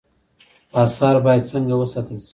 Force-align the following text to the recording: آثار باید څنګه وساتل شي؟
آثار 0.83 1.15
باید 1.25 1.43
څنګه 1.51 1.73
وساتل 1.81 2.17
شي؟ 2.25 2.29